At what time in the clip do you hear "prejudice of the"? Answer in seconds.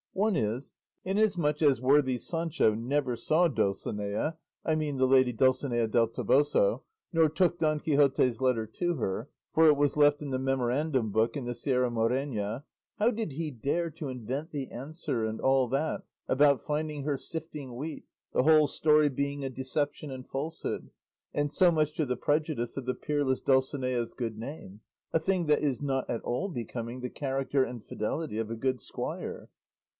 22.17-22.95